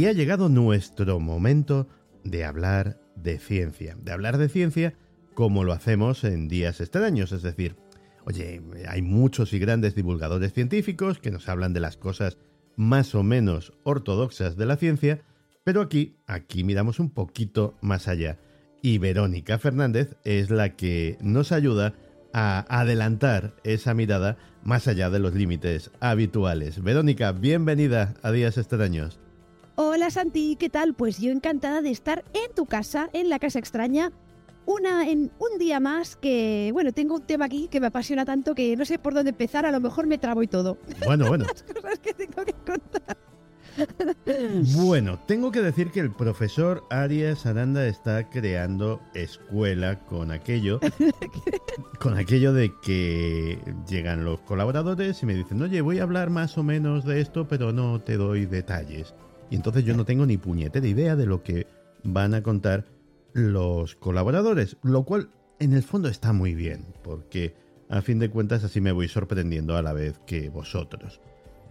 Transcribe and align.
Y 0.00 0.06
ha 0.06 0.12
llegado 0.12 0.48
nuestro 0.48 1.20
momento 1.20 1.86
de 2.24 2.46
hablar 2.46 2.98
de 3.16 3.38
ciencia. 3.38 3.98
De 4.02 4.12
hablar 4.12 4.38
de 4.38 4.48
ciencia 4.48 4.94
como 5.34 5.62
lo 5.62 5.74
hacemos 5.74 6.24
en 6.24 6.48
días 6.48 6.80
extraños. 6.80 7.32
Es 7.32 7.42
decir, 7.42 7.76
oye, 8.24 8.62
hay 8.88 9.02
muchos 9.02 9.52
y 9.52 9.58
grandes 9.58 9.94
divulgadores 9.94 10.54
científicos 10.54 11.18
que 11.18 11.30
nos 11.30 11.50
hablan 11.50 11.74
de 11.74 11.80
las 11.80 11.98
cosas 11.98 12.38
más 12.76 13.14
o 13.14 13.22
menos 13.22 13.74
ortodoxas 13.82 14.56
de 14.56 14.64
la 14.64 14.78
ciencia, 14.78 15.20
pero 15.64 15.82
aquí, 15.82 16.16
aquí 16.26 16.64
miramos 16.64 16.98
un 16.98 17.10
poquito 17.10 17.76
más 17.82 18.08
allá. 18.08 18.38
Y 18.80 18.96
Verónica 18.96 19.58
Fernández 19.58 20.16
es 20.24 20.48
la 20.48 20.76
que 20.76 21.18
nos 21.20 21.52
ayuda 21.52 21.92
a 22.32 22.64
adelantar 22.70 23.54
esa 23.64 23.92
mirada 23.92 24.38
más 24.64 24.88
allá 24.88 25.10
de 25.10 25.18
los 25.18 25.34
límites 25.34 25.90
habituales. 26.00 26.82
Verónica, 26.82 27.32
bienvenida 27.32 28.14
a 28.22 28.32
Días 28.32 28.56
Extraños. 28.56 29.20
Hola 29.82 30.10
Santi, 30.10 30.56
¿qué 30.56 30.68
tal? 30.68 30.92
Pues 30.92 31.18
yo 31.20 31.32
encantada 31.32 31.80
de 31.80 31.90
estar 31.90 32.22
en 32.34 32.54
tu 32.54 32.66
casa, 32.66 33.08
en 33.14 33.30
la 33.30 33.38
casa 33.38 33.58
extraña, 33.58 34.12
una 34.66 35.08
en 35.08 35.32
un 35.38 35.58
día 35.58 35.80
más 35.80 36.16
que, 36.16 36.68
bueno, 36.74 36.92
tengo 36.92 37.14
un 37.14 37.22
tema 37.22 37.46
aquí 37.46 37.66
que 37.68 37.80
me 37.80 37.86
apasiona 37.86 38.26
tanto 38.26 38.54
que 38.54 38.76
no 38.76 38.84
sé 38.84 38.98
por 38.98 39.14
dónde 39.14 39.30
empezar, 39.30 39.64
a 39.64 39.72
lo 39.72 39.80
mejor 39.80 40.06
me 40.06 40.18
trabo 40.18 40.42
y 40.42 40.48
todo. 40.48 40.76
Bueno, 41.06 41.28
bueno. 41.28 41.46
Las 41.48 41.62
cosas 41.62 41.98
que 41.98 42.12
tengo 42.12 42.44
que 42.44 42.52
contar. 42.52 43.16
Bueno, 44.76 45.18
tengo 45.26 45.50
que 45.50 45.62
decir 45.62 45.90
que 45.90 46.00
el 46.00 46.10
profesor 46.10 46.84
Arias 46.90 47.46
Aranda 47.46 47.86
está 47.86 48.28
creando 48.28 49.00
escuela 49.14 50.00
con 50.00 50.30
aquello, 50.30 50.80
con 52.00 52.18
aquello 52.18 52.52
de 52.52 52.70
que 52.82 53.58
llegan 53.88 54.26
los 54.26 54.40
colaboradores 54.40 55.22
y 55.22 55.26
me 55.26 55.34
dicen, 55.34 55.62
oye, 55.62 55.80
voy 55.80 56.00
a 56.00 56.02
hablar 56.02 56.28
más 56.28 56.58
o 56.58 56.62
menos 56.62 57.06
de 57.06 57.22
esto, 57.22 57.48
pero 57.48 57.72
no 57.72 58.02
te 58.02 58.18
doy 58.18 58.44
detalles. 58.44 59.14
Y 59.50 59.56
entonces 59.56 59.84
yo 59.84 59.96
no 59.96 60.04
tengo 60.04 60.24
ni 60.24 60.36
puñetera 60.36 60.86
idea 60.86 61.16
de 61.16 61.26
lo 61.26 61.42
que 61.42 61.66
van 62.04 62.34
a 62.34 62.42
contar 62.42 62.86
los 63.32 63.96
colaboradores, 63.96 64.76
lo 64.82 65.04
cual 65.04 65.28
en 65.58 65.72
el 65.72 65.82
fondo 65.82 66.08
está 66.08 66.32
muy 66.32 66.54
bien, 66.54 66.86
porque 67.02 67.54
a 67.88 68.00
fin 68.00 68.18
de 68.18 68.30
cuentas 68.30 68.64
así 68.64 68.80
me 68.80 68.92
voy 68.92 69.08
sorprendiendo 69.08 69.76
a 69.76 69.82
la 69.82 69.92
vez 69.92 70.18
que 70.26 70.48
vosotros. 70.48 71.20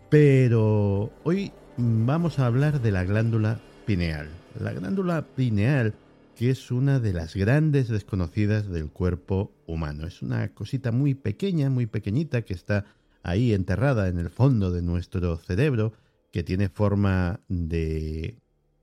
Pero 0.09 1.11
hoy 1.23 1.51
vamos 1.77 2.39
a 2.39 2.45
hablar 2.45 2.81
de 2.81 2.91
la 2.91 3.05
glándula 3.05 3.59
pineal. 3.85 4.27
La 4.59 4.73
glándula 4.73 5.25
pineal, 5.35 5.93
que 6.35 6.49
es 6.49 6.71
una 6.71 6.99
de 6.99 7.13
las 7.13 7.35
grandes 7.35 7.87
desconocidas 7.87 8.67
del 8.69 8.89
cuerpo 8.89 9.51
humano. 9.67 10.05
Es 10.07 10.21
una 10.21 10.49
cosita 10.49 10.91
muy 10.91 11.13
pequeña, 11.13 11.69
muy 11.69 11.85
pequeñita, 11.85 12.41
que 12.41 12.53
está 12.53 12.85
ahí 13.23 13.53
enterrada 13.53 14.07
en 14.07 14.17
el 14.17 14.29
fondo 14.29 14.71
de 14.71 14.81
nuestro 14.81 15.37
cerebro 15.37 15.93
que 16.31 16.43
tiene 16.43 16.69
forma 16.69 17.41
de, 17.47 18.39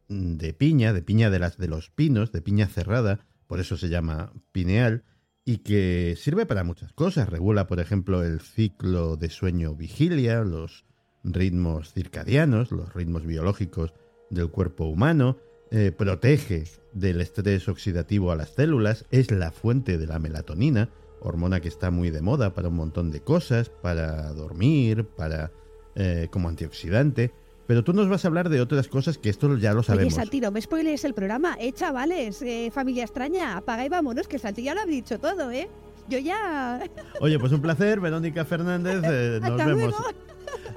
de 0.08 0.54
piña, 0.54 0.92
de 0.92 1.02
piña 1.02 1.30
de 1.30 1.38
las 1.38 1.58
de 1.58 1.68
los 1.68 1.90
pinos, 1.90 2.32
de 2.32 2.42
piña 2.42 2.66
cerrada, 2.66 3.20
por 3.46 3.60
eso 3.60 3.76
se 3.76 3.88
llama 3.88 4.32
pineal, 4.52 5.04
y 5.44 5.58
que 5.58 6.16
sirve 6.18 6.44
para 6.44 6.64
muchas 6.64 6.92
cosas. 6.92 7.28
Regula, 7.28 7.68
por 7.68 7.78
ejemplo, 7.78 8.24
el 8.24 8.40
ciclo 8.40 9.16
de 9.16 9.30
sueño-vigilia, 9.30 10.42
los 10.42 10.84
ritmos 11.22 11.92
circadianos, 11.92 12.72
los 12.72 12.92
ritmos 12.92 13.24
biológicos 13.24 13.94
del 14.28 14.50
cuerpo 14.50 14.86
humano, 14.86 15.38
eh, 15.70 15.92
protege 15.96 16.64
del 16.92 17.20
estrés 17.20 17.68
oxidativo 17.68 18.32
a 18.32 18.36
las 18.36 18.50
células, 18.50 19.06
es 19.10 19.30
la 19.30 19.52
fuente 19.52 19.98
de 19.98 20.06
la 20.06 20.18
melatonina, 20.18 20.90
hormona 21.20 21.60
que 21.60 21.68
está 21.68 21.90
muy 21.90 22.10
de 22.10 22.22
moda 22.22 22.54
para 22.54 22.68
un 22.68 22.76
montón 22.76 23.10
de 23.10 23.20
cosas, 23.20 23.68
para 23.68 24.32
dormir, 24.32 25.06
para 25.16 25.52
eh, 25.96 26.28
como 26.30 26.48
antioxidante. 26.48 27.32
Pero 27.66 27.82
tú 27.82 27.92
nos 27.92 28.08
vas 28.08 28.24
a 28.24 28.28
hablar 28.28 28.48
de 28.48 28.60
otras 28.60 28.86
cosas 28.86 29.18
que 29.18 29.28
esto 29.28 29.56
ya 29.58 29.72
lo 29.74 29.82
sabemos. 29.82 30.12
Oye, 30.14 30.22
Santi, 30.22 30.40
no 30.40 30.52
me 30.52 30.60
spoiles 30.62 31.04
el 31.04 31.14
programa. 31.14 31.56
Eh, 31.58 31.72
chavales, 31.72 32.40
eh, 32.42 32.70
familia 32.72 33.02
extraña, 33.02 33.56
apaga 33.56 33.84
y 33.84 33.88
vámonos, 33.88 34.28
que 34.28 34.38
Santi 34.38 34.62
ya 34.62 34.72
lo 34.74 34.82
ha 34.82 34.86
dicho 34.86 35.18
todo, 35.18 35.50
¿eh? 35.50 35.68
Yo 36.08 36.18
ya... 36.20 36.80
Oye, 37.20 37.40
pues 37.40 37.50
un 37.50 37.60
placer, 37.60 37.98
Verónica 37.98 38.44
Fernández. 38.44 39.02
eh, 39.04 39.38
nos 39.42 39.50
Hasta 39.50 39.66
vemos. 39.66 39.80
luego. 39.82 40.04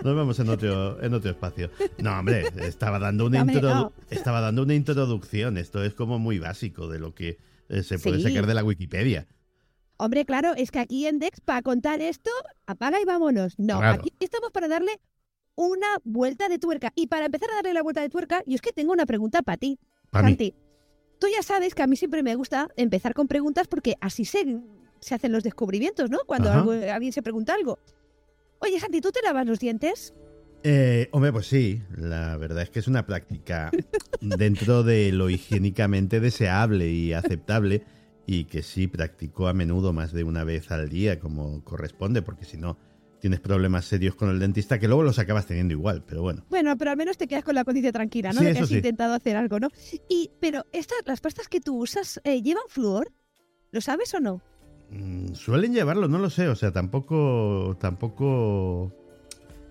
Nos 0.03 0.15
vemos 0.15 0.39
en 0.39 0.49
otro, 0.49 1.03
en 1.03 1.13
otro 1.13 1.29
espacio. 1.29 1.69
No, 1.99 2.17
hombre, 2.17 2.45
estaba 2.57 2.97
dando 2.97 3.27
una 3.27 3.41
Hombre, 3.41 3.57
introdu- 3.57 3.73
no. 3.75 3.93
estaba 4.09 4.41
dando 4.41 4.63
una 4.63 4.73
introducción. 4.73 5.57
Esto 5.57 5.83
es 5.83 5.93
como 5.93 6.17
muy 6.17 6.39
básico 6.39 6.87
de 6.87 6.97
lo 6.99 7.13
que 7.13 7.37
se 7.83 7.99
puede 7.99 8.17
Sí. 8.17 8.23
sacar 8.23 8.47
de 8.47 8.53
la 8.55 8.63
Wikipedia. 8.63 9.27
Hombre, 9.97 10.25
claro, 10.25 10.53
es 10.55 10.71
que 10.71 10.79
aquí 10.79 11.05
en 11.05 11.19
Dex, 11.19 11.41
para 11.41 11.61
contar 11.61 12.01
esto, 12.01 12.31
apaga 12.65 12.99
y 13.01 13.05
vámonos. 13.05 13.59
No, 13.59 13.77
Claro. 13.79 13.99
aquí 13.99 14.13
estamos 14.21 14.51
para 14.51 14.67
darle 14.69 14.99
una 15.67 15.87
vuelta 16.05 16.47
de 16.47 16.57
tuerca. 16.57 16.91
Y 16.95 17.07
para 17.07 17.25
empezar 17.25 17.49
a 17.51 17.55
darle 17.55 17.73
la 17.73 17.83
vuelta 17.83 18.01
de 18.01 18.09
tuerca, 18.09 18.43
yo 18.45 18.55
es 18.55 18.61
que 18.61 18.71
tengo 18.71 18.93
una 18.93 19.05
pregunta 19.05 19.41
para 19.41 19.57
ti. 19.57 19.77
Para 20.09 20.25
mí. 20.25 20.31
Santi, 20.31 20.53
tú 21.19 21.27
ya 21.33 21.43
sabes 21.43 21.75
que 21.75 21.83
a 21.83 21.87
mí 21.87 21.95
siempre 21.97 22.23
me 22.23 22.35
gusta 22.35 22.69
empezar 22.77 23.13
con 23.13 23.27
preguntas 23.27 23.67
porque 23.67 23.95
así 23.99 24.23
se, 24.25 24.57
se 25.01 25.15
hacen 25.15 25.31
los 25.33 25.43
descubrimientos, 25.43 26.09
¿no? 26.09 26.19
Cuando 26.25 26.49
algo- 26.51 26.71
alguien 26.71 27.11
se 27.11 27.21
pregunta 27.21 27.53
algo. 27.53 27.77
Oye, 28.59 28.79
Santi, 28.79 29.01
¿tú 29.01 29.11
te 29.11 29.21
lavas 29.21 29.45
los 29.45 29.59
dientes? 29.59 30.13
Eh, 30.63 31.07
hombre, 31.11 31.31
pues 31.31 31.47
sí, 31.47 31.81
la 31.95 32.35
verdad 32.37 32.63
es 32.63 32.69
que 32.69 32.79
es 32.79 32.87
una 32.87 33.05
práctica 33.05 33.69
dentro 34.21 34.83
de 34.83 35.11
lo 35.11 35.29
higiénicamente 35.29 36.19
deseable 36.19 36.89
y 36.89 37.13
aceptable 37.13 37.83
y 38.25 38.45
que 38.45 38.61
sí 38.61 38.87
practico 38.87 39.47
a 39.47 39.53
menudo 39.53 39.91
más 39.93 40.11
de 40.13 40.23
una 40.23 40.43
vez 40.43 40.71
al 40.71 40.89
día 40.89 41.19
como 41.19 41.63
corresponde, 41.63 42.21
porque 42.21 42.45
si 42.45 42.57
no 42.57 42.77
tienes 43.19 43.39
problemas 43.39 43.85
serios 43.85 44.15
con 44.15 44.29
el 44.29 44.39
dentista 44.39 44.79
que 44.79 44.87
luego 44.87 45.03
los 45.03 45.19
acabas 45.19 45.45
teniendo 45.45 45.73
igual, 45.73 46.03
pero 46.05 46.21
bueno. 46.21 46.43
Bueno, 46.49 46.77
pero 46.77 46.91
al 46.91 46.97
menos 46.97 47.17
te 47.17 47.27
quedas 47.27 47.43
con 47.43 47.55
la 47.55 47.63
conciencia 47.63 47.91
tranquila, 47.91 48.33
¿no? 48.33 48.39
Sí, 48.39 48.45
de 48.45 48.53
que 48.53 48.59
has 48.59 48.69
sí. 48.69 48.75
intentado 48.75 49.13
hacer 49.13 49.35
algo, 49.35 49.59
¿no? 49.59 49.69
Y, 50.09 50.31
pero 50.39 50.65
estas, 50.71 50.99
las 51.05 51.21
pastas 51.21 51.47
que 51.47 51.59
tú 51.61 51.77
usas, 51.77 52.19
eh, 52.23 52.41
¿llevan 52.41 52.63
flúor? 52.67 53.11
¿Lo 53.71 53.81
sabes 53.81 54.13
o 54.13 54.19
no? 54.19 54.41
Mm, 54.91 55.33
Suelen 55.33 55.73
llevarlo, 55.73 56.07
no 56.07 56.17
lo 56.17 56.29
sé, 56.29 56.47
o 56.47 56.55
sea, 56.55 56.71
tampoco 56.71 57.77
tampoco 57.79 58.91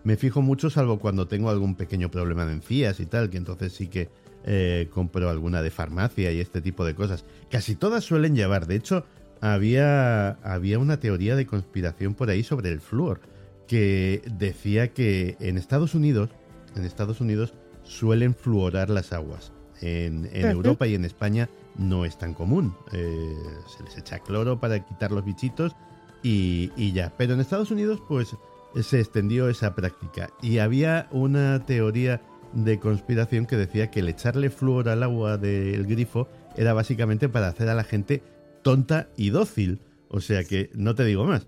me 0.04 0.16
fijo 0.16 0.42
mucho 0.42 0.70
salvo 0.70 0.98
cuando 0.98 1.26
tengo 1.26 1.50
algún 1.50 1.74
pequeño 1.74 2.10
problema 2.10 2.46
de 2.46 2.52
encías 2.52 3.00
y 3.00 3.06
tal, 3.06 3.30
que 3.30 3.36
entonces 3.36 3.72
sí 3.72 3.88
que 3.88 4.08
eh, 4.44 4.88
compro 4.92 5.28
alguna 5.28 5.60
de 5.62 5.70
farmacia 5.70 6.32
y 6.32 6.40
este 6.40 6.60
tipo 6.60 6.84
de 6.84 6.94
cosas. 6.94 7.24
Casi 7.50 7.74
todas 7.74 8.04
suelen 8.04 8.34
llevar, 8.34 8.66
de 8.66 8.76
hecho, 8.76 9.04
había, 9.40 10.30
había 10.42 10.78
una 10.78 11.00
teoría 11.00 11.36
de 11.36 11.46
conspiración 11.46 12.14
por 12.14 12.30
ahí 12.30 12.42
sobre 12.42 12.70
el 12.70 12.80
flúor, 12.80 13.20
que 13.68 14.22
decía 14.26 14.88
que 14.92 15.36
en 15.38 15.56
Estados 15.56 15.94
Unidos, 15.94 16.30
en 16.74 16.84
Estados 16.84 17.20
Unidos 17.20 17.54
suelen 17.84 18.34
fluorar 18.34 18.90
las 18.90 19.12
aguas. 19.12 19.52
En. 19.80 20.28
Europa 20.32 20.88
y 20.88 20.96
en 20.96 21.04
España 21.04 21.48
no 21.76 22.04
es 22.04 22.18
tan 22.18 22.34
común. 22.34 22.74
Eh, 22.92 23.34
se 23.76 23.84
les 23.84 23.96
echa 23.96 24.18
cloro 24.18 24.58
para 24.58 24.84
quitar 24.84 25.12
los 25.12 25.24
bichitos 25.24 25.76
y, 26.24 26.72
y 26.76 26.92
ya. 26.92 27.12
Pero 27.16 27.34
en 27.34 27.40
Estados 27.40 27.70
Unidos, 27.70 28.02
pues 28.08 28.34
se 28.82 28.98
extendió 28.98 29.48
esa 29.48 29.76
práctica. 29.76 30.30
Y 30.42 30.58
había 30.58 31.06
una 31.12 31.64
teoría 31.64 32.20
de 32.52 32.80
conspiración 32.80 33.46
que 33.46 33.56
decía 33.56 33.90
que 33.90 34.00
el 34.00 34.08
echarle 34.08 34.50
flúor 34.50 34.88
al 34.88 35.02
agua 35.02 35.36
del 35.36 35.86
grifo 35.86 36.28
era 36.56 36.72
básicamente 36.72 37.28
para 37.28 37.48
hacer 37.48 37.68
a 37.68 37.74
la 37.74 37.84
gente 37.84 38.22
tonta 38.62 39.08
y 39.16 39.30
dócil. 39.30 39.80
O 40.08 40.20
sea 40.20 40.42
que 40.44 40.70
no 40.74 40.94
te 40.94 41.04
digo 41.04 41.24
más. 41.24 41.46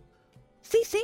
Sí, 0.62 0.78
sí. 0.84 1.00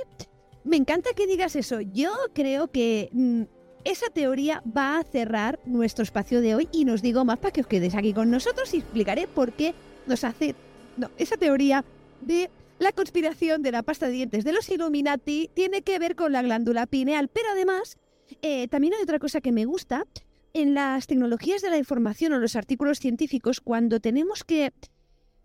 Me 0.67 0.77
encanta 0.77 1.11
que 1.15 1.29
digas 1.29 1.55
eso. 1.55 1.81
Yo 1.81 2.11
creo 2.35 2.69
que 2.73 3.09
mm, 3.13 3.43
esa 3.85 4.09
teoría 4.11 4.65
va 4.77 4.99
a 4.99 5.05
cerrar 5.05 5.61
nuestro 5.65 6.03
espacio 6.03 6.41
de 6.41 6.57
hoy 6.57 6.69
y 6.73 6.85
nos 6.85 7.03
digo 7.03 7.25
más 7.25 7.39
para 7.39 7.53
que 7.53 7.61
os 7.61 7.69
quedéis 7.69 7.95
aquí 7.95 8.13
con 8.13 8.31
nosotros 8.33 8.75
y 8.75 8.79
explicaré 8.79 9.29
por 9.29 9.53
qué 9.53 9.75
nos 10.07 10.25
hace 10.25 10.57
no, 10.97 11.11
esa 11.19 11.37
teoría 11.37 11.85
de 12.21 12.51
la 12.81 12.91
conspiración 12.91 13.63
de 13.63 13.71
la 13.71 13.85
pasta 13.85 14.07
de 14.07 14.13
dientes 14.15 14.45
de 14.45 14.53
los 14.53 14.69
Illuminati 14.69 15.51
tiene 15.55 15.83
que 15.83 16.01
ver 16.01 16.17
con 16.17 16.33
la 16.33 16.43
glándula 16.43 16.87
pineal, 16.87 17.29
pero 17.29 17.49
además 17.53 17.97
eh, 18.43 18.67
también 18.67 18.95
hay 18.95 19.03
otra 19.03 19.21
cosa 19.21 19.41
que 19.41 19.53
me 19.53 19.67
gusta. 19.67 20.05
En 20.53 20.75
las 20.75 21.07
tecnologías 21.07 21.63
de 21.63 21.71
la 21.71 21.79
información 21.79 22.33
o 22.33 22.39
los 22.39 22.57
artículos 22.57 22.99
científicos, 22.99 23.61
cuando 23.61 24.01
tenemos 24.01 24.43
que 24.43 24.73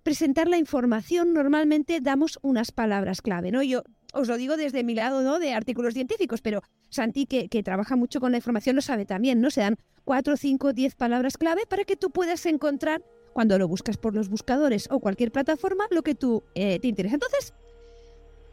presentar 0.04 0.48
la 0.48 0.58
información, 0.58 1.34
normalmente 1.34 2.00
damos 2.02 2.40
unas 2.42 2.72
palabras 2.72 3.22
clave, 3.22 3.52
¿no? 3.52 3.62
Yo 3.62 3.84
os 4.12 4.28
lo 4.28 4.38
digo 4.38 4.58
desde 4.58 4.84
mi 4.84 4.96
lado, 4.96 5.22
¿no? 5.22 5.40
De 5.40 5.54
artículos 5.54 5.94
científicos, 5.94 6.42
pero 6.42 6.62
Santi, 6.90 7.26
que, 7.26 7.64
trabaja 7.64 7.96
mucho 7.96 8.20
con 8.20 8.32
la 8.32 8.38
información, 8.38 8.76
lo 8.76 8.82
sabe 8.82 9.06
también, 9.06 9.42
¿no? 9.42 9.50
Se 9.50 9.62
dan 9.62 9.78
cuatro, 10.04 10.38
cinco, 10.38 10.74
diez 10.74 10.96
palabras 10.96 11.38
clave 11.38 11.66
para 11.68 11.84
que 11.84 11.96
tú 11.96 12.12
puedas 12.12 12.46
encontrar, 12.46 13.04
cuando 13.34 13.58
lo 13.58 13.68
buscas 13.68 13.98
por 13.98 14.14
los 14.14 14.30
buscadores 14.30 14.90
o 14.92 15.00
cualquier 15.00 15.32
plataforma, 15.32 15.86
lo 15.90 16.02
que 16.02 16.16
tú 16.16 16.44
eh, 16.54 16.80
te 16.80 16.88
interesa. 16.88 17.16
Entonces, 17.16 17.54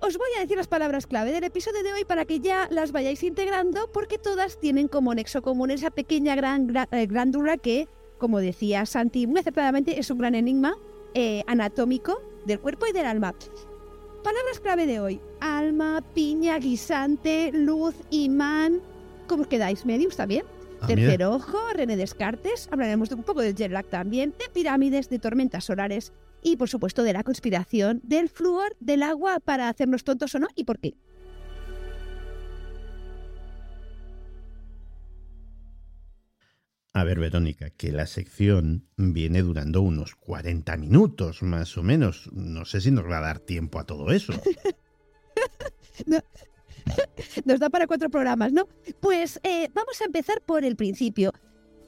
os 0.00 0.16
voy 0.16 0.28
a 0.37 0.40
decir 0.40 0.56
las 0.56 0.69
palabras 0.69 1.08
clave 1.08 1.32
del 1.32 1.43
episodio 1.43 1.82
de 1.82 1.93
hoy 1.93 2.04
para 2.04 2.25
que 2.25 2.38
ya 2.38 2.69
las 2.70 2.93
vayáis 2.93 3.25
integrando, 3.25 3.90
porque 3.93 4.19
todas 4.19 4.61
tienen 4.61 4.87
como 4.87 5.12
nexo 5.14 5.43
común 5.43 5.72
esa 5.72 5.90
pequeña 5.90 6.37
gran, 6.37 6.72
eh, 6.93 7.06
glándula 7.06 7.56
que, 7.56 7.88
como 8.19 8.38
decía 8.38 8.87
Santi 8.87 9.26
muy 9.26 9.40
acertadamente, 9.40 9.99
es 9.99 10.11
un 10.11 10.19
gran 10.19 10.37
enigma 10.37 10.76
eh, 11.14 11.43
anatómico 11.49 12.22
del 12.46 12.61
cuerpo 12.61 12.87
y 12.87 12.93
del 12.93 13.06
alma. 13.06 13.34
Palabras 14.28 14.60
clave 14.60 14.86
de 14.86 15.00
hoy. 15.00 15.22
Alma, 15.40 16.04
piña, 16.14 16.58
guisante, 16.58 17.50
luz, 17.50 17.94
imán. 18.10 18.82
¿Cómo 19.26 19.44
os 19.44 19.48
quedáis? 19.48 19.86
¿Medium 19.86 20.10
está 20.10 20.26
bien? 20.26 20.44
Ah, 20.82 20.86
Tercer 20.86 21.12
mira. 21.12 21.30
ojo, 21.30 21.56
René 21.72 21.96
Descartes. 21.96 22.69
Hablaremos 22.70 23.08
de 23.08 23.14
un 23.14 23.22
poco 23.22 23.40
del 23.40 23.54
jet 23.54 23.72
lag 23.72 23.86
también, 23.86 24.34
de 24.38 24.50
pirámides, 24.52 25.08
de 25.08 25.19
tormentas 25.19 25.64
solares 25.64 26.12
y, 26.42 26.58
por 26.58 26.69
supuesto, 26.69 27.04
de 27.04 27.14
la 27.14 27.22
conspiración 27.25 28.02
del 28.04 28.28
flúor 28.28 28.76
del 28.80 29.02
agua 29.02 29.40
para 29.40 29.70
hacernos 29.70 30.04
tontos 30.04 30.34
o 30.34 30.38
no 30.38 30.48
y 30.54 30.64
por 30.64 30.78
qué. 30.78 30.92
A 36.94 37.05
ver, 37.05 37.20
Verónica, 37.20 37.70
que 37.70 37.93
la 37.93 38.06
sección 38.06 38.88
viene 38.96 39.43
durando 39.43 39.82
unos 39.82 40.14
40 40.17 40.76
minutos, 40.79 41.43
más 41.43 41.76
o 41.76 41.82
menos. 41.82 42.29
No 42.32 42.64
sé 42.64 42.81
si 42.81 42.90
nos 42.90 43.05
va 43.05 43.19
a 43.19 43.23
dar 43.23 43.38
tiempo 43.38 43.79
a 43.79 43.85
todo 43.85 44.11
eso. 44.11 44.32
Nos 47.44 47.61
da 47.61 47.70
para 47.70 47.87
cuatro 47.87 48.11
programas, 48.11 48.52
¿no? 48.52 48.67
Pues 49.00 49.40
eh, 49.43 49.69
vamos 49.75 50.00
a 50.00 50.05
empezar 50.05 50.40
por 50.43 50.64
el 50.64 50.76
principio. 50.76 51.32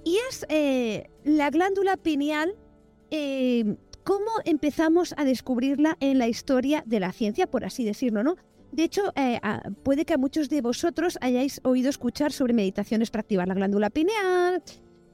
Y 0.04 0.18
es 0.28 0.46
eh, 0.48 1.10
la 1.24 1.50
glándula 1.50 1.96
pineal. 1.96 2.54
eh, 3.10 3.76
¿Cómo 4.02 4.30
empezamos 4.44 5.14
a 5.18 5.24
descubrirla 5.24 5.96
en 6.00 6.18
la 6.18 6.26
historia 6.26 6.82
de 6.86 7.00
la 7.00 7.12
ciencia, 7.12 7.46
por 7.46 7.64
así 7.64 7.84
decirlo, 7.84 8.24
no? 8.24 8.36
De 8.72 8.84
hecho, 8.84 9.12
puede 9.82 10.04
que 10.04 10.14
a 10.14 10.18
muchos 10.18 10.48
de 10.48 10.62
vosotros 10.62 11.18
hayáis 11.20 11.60
oído 11.64 11.90
escuchar 11.90 12.32
sobre 12.32 12.54
meditaciones 12.54 13.10
para 13.10 13.20
activar 13.20 13.46
la 13.46 13.54
glándula 13.54 13.90
pineal, 13.90 14.62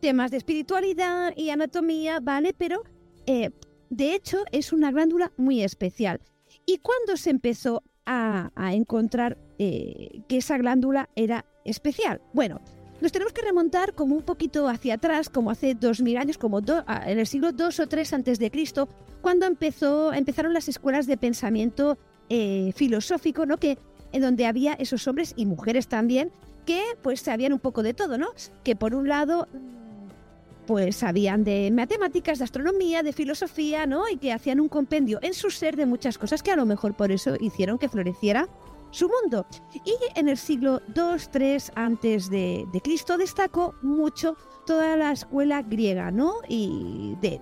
temas 0.07 0.31
de 0.31 0.37
espiritualidad 0.37 1.33
y 1.37 1.51
anatomía, 1.51 2.21
¿vale? 2.21 2.55
Pero, 2.57 2.85
eh, 3.27 3.51
de 3.91 4.15
hecho, 4.15 4.45
es 4.53 4.73
una 4.73 4.93
glándula 4.93 5.33
muy 5.37 5.63
especial. 5.65 6.21
¿Y 6.65 6.79
cuándo 6.79 7.17
se 7.17 7.31
empezó 7.31 7.83
a, 8.05 8.53
encontrar 8.73 9.37
eh, 9.59 10.23
que 10.29 10.37
esa 10.37 10.59
glándula 10.59 11.09
era 11.17 11.45
especial? 11.65 12.21
Bueno, 12.33 12.61
nos 13.01 13.11
tenemos 13.11 13.33
que 13.33 13.43
remontar 13.43 13.95
como 13.95 14.15
un 14.15 14.23
poquito 14.23 14.69
hacia 14.69 14.95
atrás, 14.95 15.29
como 15.29 15.51
hace 15.51 15.75
2000 15.75 16.19
años, 16.19 16.39
como 16.39 16.61
do- 16.61 16.85
a- 16.87 17.11
en 17.11 17.19
el 17.19 17.27
siglo 17.27 17.51
2 17.51 17.81
o 17.81 17.89
3 17.89 18.13
antes 18.13 18.39
de 18.39 18.53
Cristo, 18.53 18.89
cuando 19.23 19.45
empezó, 19.47 20.13
empezaron 20.13 20.53
las 20.55 20.69
escuelas 20.69 21.09
de 21.09 21.17
pensamiento 21.17 21.99
eh, 22.29 22.71
filosófico, 22.77 23.45
¿no? 23.45 23.57
Que 23.57 23.77
en 24.13 24.23
donde 24.23 24.47
había 24.47 24.75
esos 24.75 25.09
hombres 25.09 25.35
y 25.37 25.47
mujeres 25.47 25.89
también 25.89 26.31
que 26.65 26.83
pues 27.03 27.21
sabían 27.21 27.53
un 27.53 27.59
poco 27.61 27.83
de 27.83 27.93
todo, 27.93 28.19
¿no? 28.19 28.29
Que 28.65 28.75
por 28.77 28.95
un 28.95 29.09
lado 29.09 29.47
pues 30.67 30.97
sabían 30.97 31.45
de 31.45 31.71
matemáticas, 31.71 32.39
de 32.39 32.45
astronomía, 32.45 33.03
de 33.03 33.13
filosofía, 33.13 33.87
¿no? 33.87 34.09
Y 34.09 34.17
que 34.17 34.33
hacían 34.33 34.61
un 34.61 34.69
compendio 34.69 35.19
en 35.23 35.35
su 35.35 35.51
ser 35.51 35.77
de 35.77 35.87
muchas 35.87 36.19
cosas 36.19 36.43
que 36.43 36.51
a 36.51 36.57
lo 36.57 36.67
mejor 36.67 36.95
por 36.95 37.13
eso 37.13 37.37
hicieron 37.41 37.79
que 37.79 37.89
floreciera 37.89 38.49
su 38.91 39.09
mundo. 39.09 39.47
Y 39.85 39.95
en 40.19 40.29
el 40.29 40.37
siglo 40.37 40.81
2, 40.89 41.31
3 41.31 41.73
antes 41.75 42.31
de, 42.31 42.67
de 42.73 42.81
Cristo 42.81 43.17
destacó 43.17 43.75
mucho 43.83 44.37
toda 44.67 44.97
la 44.97 45.13
escuela 45.13 45.63
griega, 45.63 46.11
¿no? 46.11 46.35
Y 46.49 47.17
de 47.21 47.41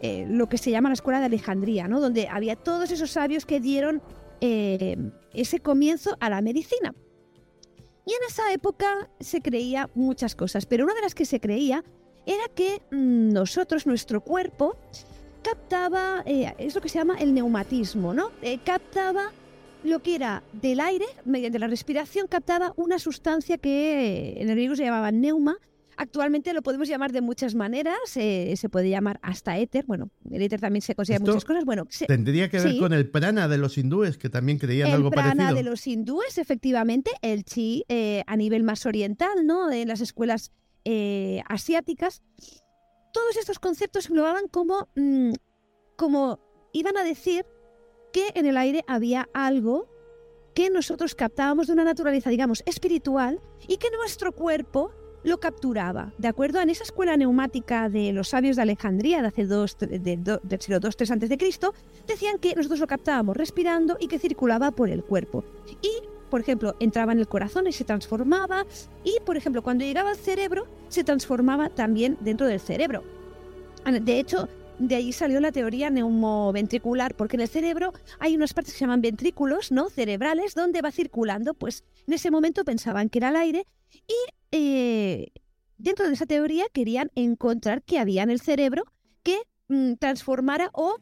eh, 0.00 0.26
lo 0.28 0.48
que 0.48 0.58
se 0.58 0.70
llama 0.70 0.88
la 0.88 0.94
escuela 0.94 1.20
de 1.20 1.26
Alejandría, 1.26 1.86
¿no? 1.86 2.00
Donde 2.00 2.26
había 2.28 2.56
todos 2.56 2.90
esos 2.90 3.10
sabios 3.10 3.46
que 3.46 3.60
dieron 3.60 4.02
eh, 4.40 4.96
ese 5.32 5.60
comienzo 5.60 6.16
a 6.18 6.28
la 6.28 6.42
medicina. 6.42 6.94
Y 8.04 8.10
en 8.10 8.18
esa 8.28 8.52
época 8.52 9.08
se 9.20 9.40
creía 9.40 9.88
muchas 9.94 10.34
cosas, 10.34 10.66
pero 10.66 10.84
una 10.84 10.94
de 10.94 11.02
las 11.02 11.14
que 11.14 11.24
se 11.24 11.38
creía 11.38 11.84
era 12.26 12.44
que 12.54 12.80
mm, 12.90 13.32
nosotros, 13.32 13.86
nuestro 13.86 14.20
cuerpo, 14.20 14.76
captaba, 15.42 16.22
eh, 16.26 16.52
es 16.58 16.74
lo 16.74 16.80
que 16.80 16.88
se 16.88 16.98
llama 16.98 17.16
el 17.18 17.34
neumatismo, 17.34 18.14
¿no? 18.14 18.30
Eh, 18.42 18.58
captaba 18.64 19.32
lo 19.84 20.00
que 20.00 20.14
era 20.14 20.42
del 20.52 20.78
aire, 20.80 21.06
mediante 21.24 21.58
la 21.58 21.66
respiración, 21.66 22.26
captaba 22.28 22.72
una 22.76 22.98
sustancia 22.98 23.58
que 23.58 24.34
en 24.38 24.48
el 24.48 24.54
griego 24.54 24.76
se 24.76 24.84
llamaba 24.84 25.10
neuma. 25.10 25.56
Actualmente 25.96 26.52
lo 26.54 26.62
podemos 26.62 26.88
llamar 26.88 27.12
de 27.12 27.20
muchas 27.20 27.54
maneras, 27.54 27.98
eh, 28.16 28.54
se 28.56 28.68
puede 28.70 28.88
llamar 28.88 29.18
hasta 29.22 29.58
éter, 29.58 29.84
bueno, 29.86 30.10
el 30.30 30.40
éter 30.40 30.58
también 30.60 30.80
se 30.80 30.94
considera 30.94 31.18
Esto 31.22 31.32
muchas 31.32 31.44
cosas, 31.44 31.64
bueno, 31.64 31.84
se- 31.90 32.06
Tendría 32.06 32.48
que 32.48 32.58
ver 32.60 32.70
Sí. 32.72 32.78
con 32.78 32.92
el 32.94 33.10
prana 33.10 33.46
de 33.46 33.58
los 33.58 33.76
hindúes, 33.76 34.16
que 34.16 34.30
también 34.30 34.58
creían 34.58 34.88
el 34.88 34.94
algo 34.94 35.10
prana 35.10 35.34
parecido. 35.34 35.54
de 35.56 35.62
los 35.64 35.86
hindúes, 35.86 36.38
efectivamente, 36.38 37.10
el 37.20 37.44
chi 37.44 37.84
eh, 37.88 38.22
a 38.26 38.36
nivel 38.36 38.62
más 38.62 38.86
oriental, 38.86 39.44
¿no? 39.44 39.70
En 39.70 39.86
las 39.88 40.00
escuelas 40.00 40.50
eh, 40.84 41.42
asiáticas. 41.48 42.22
Todos 43.12 43.36
estos 43.36 43.58
conceptos 43.58 44.08
englobaban 44.08 44.48
como, 44.48 44.88
mm, 44.96 45.32
como 45.96 46.40
iban 46.72 46.96
a 46.96 47.04
decir 47.04 47.44
que 48.12 48.30
en 48.34 48.46
el 48.46 48.56
aire 48.56 48.84
había 48.86 49.28
algo 49.34 49.88
que 50.54 50.68
nosotros 50.70 51.14
captábamos 51.14 51.66
de 51.66 51.72
una 51.72 51.84
naturaleza, 51.84 52.30
digamos, 52.30 52.62
espiritual 52.66 53.40
y 53.68 53.78
que 53.78 53.90
nuestro 53.90 54.32
cuerpo 54.32 54.92
lo 55.24 55.38
capturaba, 55.38 56.12
¿de 56.18 56.26
acuerdo? 56.28 56.60
En 56.60 56.68
esa 56.68 56.82
escuela 56.82 57.16
neumática 57.16 57.88
de 57.88 58.12
los 58.12 58.28
sabios 58.30 58.56
de 58.56 58.62
Alejandría 58.62 59.22
de 59.22 59.28
hace 59.28 59.46
dos, 59.46 59.78
de- 59.78 59.98
del 59.98 60.60
siglo 60.60 60.80
2-3 60.80 61.10
antes 61.12 61.28
de 61.28 61.38
Cristo, 61.38 61.74
decían 62.08 62.38
que 62.38 62.54
nosotros 62.56 62.80
lo 62.80 62.86
captábamos 62.88 63.36
respirando 63.36 63.96
y 64.00 64.08
que 64.08 64.18
circulaba 64.18 64.72
por 64.72 64.90
el 64.90 65.04
cuerpo. 65.04 65.44
Por 66.32 66.40
ejemplo, 66.40 66.74
entraba 66.80 67.12
en 67.12 67.18
el 67.18 67.28
corazón 67.28 67.66
y 67.66 67.72
se 67.72 67.84
transformaba. 67.84 68.64
Y, 69.04 69.18
por 69.26 69.36
ejemplo, 69.36 69.62
cuando 69.62 69.84
llegaba 69.84 70.08
al 70.08 70.16
cerebro, 70.16 70.66
se 70.88 71.04
transformaba 71.04 71.68
también 71.68 72.16
dentro 72.22 72.46
del 72.46 72.58
cerebro. 72.58 73.04
De 73.84 74.18
hecho, 74.18 74.48
de 74.78 74.94
ahí 74.94 75.12
salió 75.12 75.40
la 75.40 75.52
teoría 75.52 75.90
neumoventricular, 75.90 77.14
porque 77.16 77.36
en 77.36 77.42
el 77.42 77.48
cerebro 77.48 77.92
hay 78.18 78.34
unas 78.34 78.54
partes 78.54 78.72
que 78.72 78.78
se 78.78 78.84
llaman 78.86 79.02
ventrículos, 79.02 79.72
¿no? 79.72 79.90
Cerebrales, 79.90 80.54
donde 80.54 80.80
va 80.80 80.90
circulando. 80.90 81.52
Pues 81.52 81.84
en 82.06 82.14
ese 82.14 82.30
momento 82.30 82.64
pensaban 82.64 83.10
que 83.10 83.18
era 83.18 83.28
el 83.28 83.36
aire 83.36 83.66
y 83.92 84.32
eh, 84.52 85.32
dentro 85.76 86.08
de 86.08 86.14
esa 86.14 86.24
teoría 86.24 86.64
querían 86.72 87.10
encontrar 87.14 87.82
qué 87.82 87.98
había 87.98 88.22
en 88.22 88.30
el 88.30 88.40
cerebro 88.40 88.84
que 89.22 89.36
mm, 89.68 89.96
transformara 89.96 90.70
o 90.72 90.96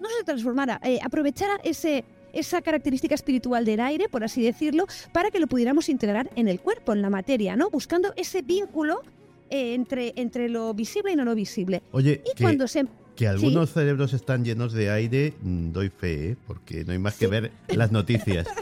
no 0.00 0.08
se 0.16 0.24
transformara, 0.24 0.80
eh, 0.84 1.00
aprovechara 1.02 1.56
ese, 1.64 2.04
esa 2.36 2.62
característica 2.62 3.14
espiritual 3.14 3.64
del 3.64 3.80
aire, 3.80 4.08
por 4.08 4.22
así 4.22 4.42
decirlo, 4.42 4.86
para 5.12 5.30
que 5.30 5.40
lo 5.40 5.46
pudiéramos 5.46 5.88
integrar 5.88 6.30
en 6.36 6.48
el 6.48 6.60
cuerpo, 6.60 6.92
en 6.92 7.02
la 7.02 7.10
materia, 7.10 7.56
¿no? 7.56 7.70
Buscando 7.70 8.12
ese 8.16 8.42
vínculo 8.42 9.02
eh, 9.50 9.74
entre, 9.74 10.12
entre 10.16 10.48
lo 10.48 10.74
visible 10.74 11.12
y 11.12 11.16
no 11.16 11.24
lo 11.24 11.34
visible. 11.34 11.82
Oye, 11.92 12.22
Y 12.24 12.34
que, 12.36 12.44
cuando 12.44 12.68
se... 12.68 12.86
que 13.14 13.26
algunos 13.26 13.72
cerebros 13.72 14.12
están 14.12 14.44
llenos 14.44 14.72
de 14.72 14.90
aire, 14.90 15.34
mm, 15.40 15.72
doy 15.72 15.88
fe, 15.88 16.30
¿eh? 16.30 16.36
porque 16.46 16.84
no 16.84 16.92
hay 16.92 16.98
más 16.98 17.16
que 17.16 17.26
ver 17.26 17.52
las 17.68 17.92
noticias. 17.92 18.46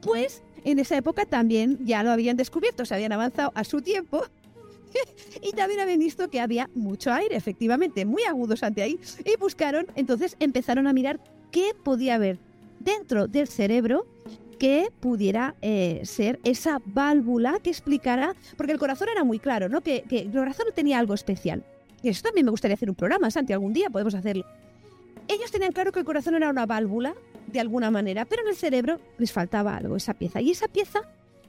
Pues 0.00 0.42
en 0.64 0.78
esa 0.78 0.98
época 0.98 1.24
también 1.24 1.78
ya 1.86 2.02
lo 2.02 2.10
habían 2.10 2.36
descubierto, 2.36 2.84
se 2.84 2.94
habían 2.94 3.12
avanzado 3.12 3.52
a 3.54 3.64
su 3.64 3.80
tiempo 3.80 4.22
y 5.42 5.52
también 5.52 5.80
habían 5.80 5.98
visto 5.98 6.28
que 6.28 6.40
había 6.40 6.68
mucho 6.74 7.10
aire, 7.10 7.36
efectivamente, 7.36 8.04
muy 8.04 8.22
agudos 8.24 8.62
ante 8.62 8.82
ahí. 8.82 9.00
Y 9.24 9.36
buscaron, 9.38 9.86
entonces 9.94 10.36
empezaron 10.40 10.86
a 10.86 10.92
mirar 10.92 11.20
qué 11.54 11.70
podía 11.84 12.16
haber 12.16 12.40
dentro 12.80 13.28
del 13.28 13.46
cerebro 13.46 14.06
que 14.58 14.88
pudiera 14.98 15.54
eh, 15.62 16.00
ser 16.02 16.40
esa 16.42 16.82
válvula 16.84 17.60
que 17.62 17.70
explicara, 17.70 18.34
porque 18.56 18.72
el 18.72 18.78
corazón 18.80 19.08
era 19.08 19.22
muy 19.22 19.38
claro, 19.38 19.68
¿no? 19.68 19.80
Que, 19.80 20.04
el 20.10 20.32
corazón 20.32 20.66
tenía 20.74 20.98
algo 20.98 21.14
especial. 21.14 21.64
Y 22.02 22.08
eso 22.08 22.22
también 22.24 22.44
me 22.44 22.50
gustaría 22.50 22.74
hacer 22.74 22.90
un 22.90 22.96
programa, 22.96 23.30
Santi, 23.30 23.52
algún 23.52 23.72
día 23.72 23.88
podemos 23.88 24.16
hacerlo. 24.16 24.44
Ellos 25.28 25.52
tenían 25.52 25.70
claro 25.70 25.92
que 25.92 26.00
el 26.00 26.04
corazón 26.04 26.34
era 26.34 26.50
una 26.50 26.66
válvula, 26.66 27.14
de 27.46 27.60
alguna 27.60 27.88
manera, 27.88 28.24
pero 28.24 28.42
en 28.42 28.48
el 28.48 28.56
cerebro 28.56 28.98
les 29.18 29.30
faltaba 29.30 29.76
algo, 29.76 29.94
esa 29.94 30.14
pieza. 30.14 30.40
Y 30.40 30.50
esa 30.50 30.66
pieza 30.66 31.02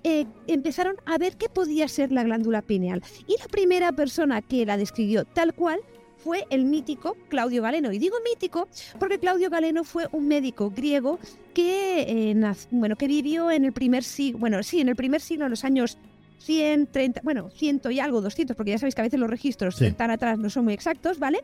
eh, 0.04 0.28
empezaron 0.46 0.98
a 1.08 1.18
ver 1.18 1.36
qué 1.36 1.50
podía 1.50 1.88
ser 1.88 2.12
la 2.12 2.24
glándula 2.24 2.62
pineal. 2.62 3.02
Y 3.26 3.38
la 3.40 3.48
primera 3.48 3.92
persona 3.92 4.44
que 4.44 4.68
la 4.68 4.78
describió 4.78 5.26
tal 5.26 5.56
cual 5.56 5.80
fue 6.18 6.46
el 6.50 6.66
mítico 6.66 7.16
Claudio 7.30 7.62
Galeno. 7.62 7.92
Y 7.92 8.00
digo 8.00 8.18
mítico 8.24 8.68
porque 9.00 9.20
Claudio 9.20 9.50
Galeno 9.50 9.84
fue 9.84 10.08
un 10.12 10.28
médico 10.28 10.72
griego 10.76 11.20
que, 11.54 12.32
eh, 12.32 12.54
bueno, 12.72 12.96
que 12.96 13.08
vivió 13.08 13.52
en 13.52 13.66
el 13.66 13.74
primer 13.74 14.04
siglo, 14.04 14.40
bueno, 14.40 14.62
sí, 14.64 14.82
en 14.82 14.90
el 14.90 14.96
primer 14.96 15.22
siglo, 15.22 15.46
en 15.46 15.52
los 15.52 15.64
años 15.64 15.98
100, 16.40 16.88
30, 16.88 17.22
bueno, 17.24 17.50
100 17.50 17.82
y 17.92 18.00
algo, 18.00 18.22
200, 18.22 18.56
porque 18.56 18.72
ya 18.72 18.78
sabéis 18.78 18.96
que 18.96 19.02
a 19.02 19.06
veces 19.06 19.20
los 19.20 19.30
registros 19.30 19.82
están 19.82 20.12
atrás 20.12 20.38
no 20.38 20.50
son 20.50 20.66
muy 20.66 20.74
exactos, 20.74 21.18
¿vale? 21.20 21.40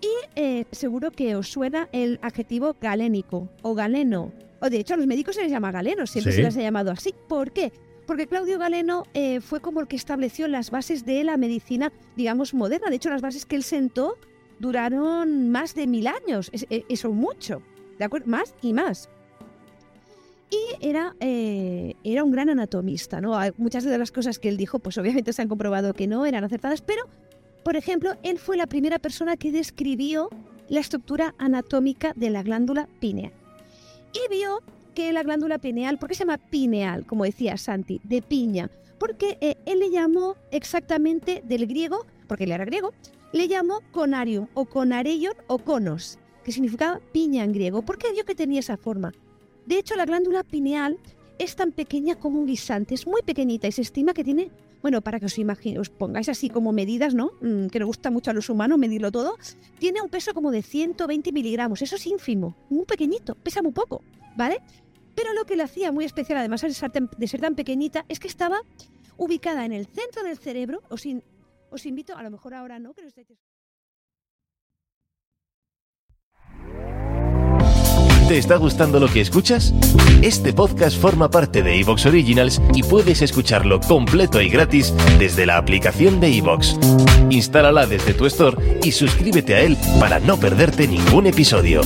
Y 0.00 0.08
eh, 0.36 0.64
seguro 0.70 1.10
que 1.10 1.34
os 1.36 1.48
suena 1.48 1.88
el 1.92 2.18
adjetivo 2.22 2.76
galénico 2.80 3.48
o 3.62 3.74
galeno. 3.74 4.32
O 4.60 4.70
de 4.70 4.78
hecho 4.78 4.94
a 4.94 4.96
los 4.96 5.06
médicos 5.06 5.36
se 5.36 5.42
les 5.42 5.50
llama 5.50 5.70
galeno, 5.70 6.06
siempre 6.06 6.32
se 6.32 6.42
les 6.42 6.56
ha 6.56 6.60
llamado 6.60 6.90
así. 6.90 7.14
¿Por 7.28 7.52
qué? 7.52 7.72
Porque 8.08 8.26
Claudio 8.26 8.58
Galeno 8.58 9.04
eh, 9.12 9.42
fue 9.42 9.60
como 9.60 9.80
el 9.80 9.86
que 9.86 9.94
estableció 9.94 10.48
las 10.48 10.70
bases 10.70 11.04
de 11.04 11.22
la 11.24 11.36
medicina, 11.36 11.92
digamos, 12.16 12.54
moderna. 12.54 12.88
De 12.88 12.96
hecho, 12.96 13.10
las 13.10 13.20
bases 13.20 13.44
que 13.44 13.54
él 13.54 13.62
sentó 13.62 14.16
duraron 14.58 15.50
más 15.50 15.74
de 15.74 15.86
mil 15.86 16.06
años. 16.06 16.50
E, 16.54 16.86
eso 16.88 17.12
mucho. 17.12 17.60
¿De 17.98 18.06
acuerdo? 18.06 18.26
Más 18.26 18.54
y 18.62 18.72
más. 18.72 19.10
Y 20.50 20.86
era, 20.86 21.16
eh, 21.20 21.96
era 22.02 22.24
un 22.24 22.30
gran 22.30 22.48
anatomista, 22.48 23.20
¿no? 23.20 23.38
Muchas 23.58 23.84
de 23.84 23.98
las 23.98 24.10
cosas 24.10 24.38
que 24.38 24.48
él 24.48 24.56
dijo, 24.56 24.78
pues 24.78 24.96
obviamente 24.96 25.34
se 25.34 25.42
han 25.42 25.48
comprobado 25.48 25.92
que 25.92 26.06
no 26.06 26.24
eran 26.24 26.44
acertadas, 26.44 26.80
pero, 26.80 27.02
por 27.62 27.76
ejemplo, 27.76 28.16
él 28.22 28.38
fue 28.38 28.56
la 28.56 28.66
primera 28.66 28.98
persona 28.98 29.36
que 29.36 29.52
describió 29.52 30.30
la 30.70 30.80
estructura 30.80 31.34
anatómica 31.36 32.14
de 32.16 32.30
la 32.30 32.42
glándula 32.42 32.88
pineal. 33.00 33.34
Y 34.14 34.34
vio 34.34 34.62
la 35.12 35.22
glándula 35.22 35.58
pineal, 35.58 35.98
¿por 35.98 36.08
qué 36.08 36.14
se 36.14 36.24
llama 36.24 36.38
pineal? 36.38 37.06
Como 37.06 37.24
decía 37.24 37.56
Santi, 37.56 38.00
de 38.04 38.20
piña. 38.20 38.70
Porque 38.98 39.38
eh, 39.40 39.56
él 39.64 39.78
le 39.78 39.90
llamó 39.90 40.36
exactamente 40.50 41.42
del 41.44 41.66
griego, 41.66 42.04
porque 42.26 42.44
él 42.44 42.52
era 42.52 42.64
griego, 42.64 42.92
le 43.32 43.46
llamó 43.46 43.80
conarium 43.92 44.48
o 44.54 44.64
conareion 44.64 45.34
o 45.46 45.58
conos, 45.58 46.18
que 46.44 46.52
significaba 46.52 47.00
piña 47.12 47.44
en 47.44 47.52
griego. 47.52 47.82
¿Por 47.82 47.98
qué 47.98 48.12
vio 48.12 48.24
que 48.24 48.34
tenía 48.34 48.60
esa 48.60 48.76
forma? 48.76 49.12
De 49.66 49.78
hecho, 49.78 49.94
la 49.94 50.04
glándula 50.04 50.42
pineal 50.42 50.98
es 51.38 51.54
tan 51.54 51.72
pequeña 51.72 52.16
como 52.16 52.40
un 52.40 52.46
guisante, 52.46 52.94
es 52.94 53.06
muy 53.06 53.22
pequeñita 53.22 53.68
y 53.68 53.72
se 53.72 53.82
estima 53.82 54.14
que 54.14 54.24
tiene, 54.24 54.50
bueno, 54.82 55.00
para 55.00 55.20
que 55.20 55.26
os, 55.26 55.38
os 55.78 55.90
pongáis 55.90 56.28
así 56.28 56.50
como 56.50 56.72
medidas, 56.72 57.14
¿no? 57.14 57.30
Mm, 57.40 57.68
que 57.68 57.78
nos 57.78 57.86
gusta 57.86 58.10
mucho 58.10 58.32
a 58.32 58.34
los 58.34 58.50
humanos 58.50 58.78
medirlo 58.78 59.12
todo, 59.12 59.36
tiene 59.78 60.02
un 60.02 60.08
peso 60.08 60.34
como 60.34 60.50
de 60.50 60.62
120 60.62 61.30
miligramos, 61.32 61.82
eso 61.82 61.96
es 61.96 62.06
ínfimo, 62.06 62.56
muy 62.68 62.84
pequeñito, 62.84 63.36
pesa 63.36 63.62
muy 63.62 63.72
poco, 63.72 64.02
¿vale? 64.36 64.60
Pero 65.18 65.32
lo 65.32 65.44
que 65.46 65.56
le 65.56 65.64
hacía 65.64 65.90
muy 65.90 66.04
especial, 66.04 66.38
además 66.38 66.60
de 66.60 66.72
ser 66.72 67.40
tan, 67.40 67.56
pequeñita, 67.56 68.04
es 68.08 68.20
que 68.20 68.28
estaba 68.28 68.60
ubicada 69.16 69.64
en 69.64 69.72
el 69.72 69.86
centro 69.86 70.22
del 70.22 70.38
cerebro. 70.38 70.80
Os, 70.90 71.86
invito, 71.86 72.16
a 72.16 72.22
lo 72.22 72.30
mejor 72.30 72.54
ahora 72.54 72.78
no, 72.78 72.94
estéis... 73.04 73.26
¿Te 78.28 78.38
está 78.38 78.58
gustando 78.58 79.00
lo 79.00 79.08
que 79.08 79.20
escuchas? 79.20 79.74
Este 80.22 80.52
podcast 80.52 80.96
forma 80.96 81.28
parte 81.28 81.64
de 81.64 81.80
Evox 81.80 82.06
Originals 82.06 82.62
y 82.72 82.84
puedes 82.84 83.20
escucharlo 83.20 83.80
completo 83.80 84.40
y 84.40 84.48
gratis 84.48 84.94
desde 85.18 85.46
la 85.46 85.56
aplicación 85.56 86.20
de 86.20 86.36
Evox. 86.36 86.78
Instálala 87.28 87.86
desde 87.86 88.14
tu 88.14 88.26
store 88.26 88.78
y 88.84 88.92
suscríbete 88.92 89.56
a 89.56 89.62
él 89.62 89.76
para 89.98 90.20
no 90.20 90.38
perderte 90.38 90.86
ningún 90.86 91.26
episodio. 91.26 91.80